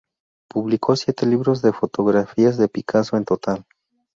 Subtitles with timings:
[0.49, 3.65] Publicó siete libros de fotografías de Picasso en total.